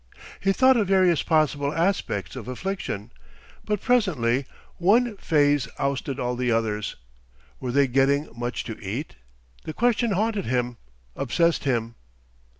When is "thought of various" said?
0.51-1.21